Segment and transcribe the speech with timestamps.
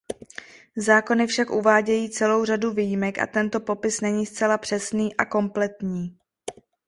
[0.77, 6.17] Zákony však uvádějí celou řadu výjimek a tento popis není zcela přesný a kompletní.